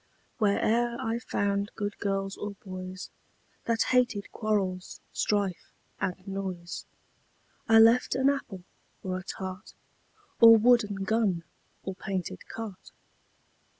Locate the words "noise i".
6.27-7.77